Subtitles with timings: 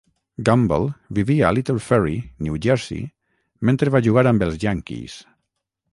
[0.47, 2.15] Gamble vivia a Little Ferry,
[2.47, 3.01] New Jersey
[3.71, 5.21] mentre va jugar amb els Yankees.